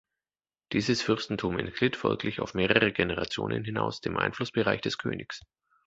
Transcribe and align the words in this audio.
Dieses 0.71 1.03
Fürstentum 1.03 1.59
entglitt 1.59 1.95
folglich 1.95 2.39
auf 2.39 2.55
mehrere 2.55 2.91
Generationen 2.91 3.63
hinaus 3.63 4.01
dem 4.01 4.17
Einflussbereich 4.17 4.81
des 4.81 4.97
Königs. 4.97 5.43